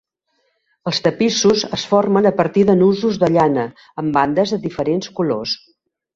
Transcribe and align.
Els 0.91 1.01
tapissos 1.07 1.65
es 1.77 1.83
formen 1.91 2.29
a 2.29 2.31
partir 2.39 2.63
de 2.71 2.77
nusos 2.81 3.21
de 3.25 3.31
llana 3.35 3.67
amb 4.05 4.19
bandes 4.19 4.57
de 4.57 4.61
diferents 4.67 5.15
colors. 5.21 5.57